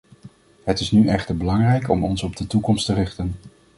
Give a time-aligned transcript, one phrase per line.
[0.63, 3.35] Het is nu echter belangrijk om ons op de toekomst te richten.